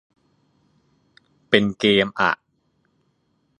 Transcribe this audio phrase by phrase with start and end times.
[1.49, 2.31] เป็นเกมอ่ะ